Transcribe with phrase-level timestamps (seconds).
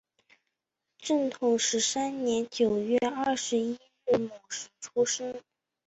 [0.97, 3.73] 正统十三年九月二十一
[4.07, 4.29] 日戌
[4.63, 5.39] 时出生。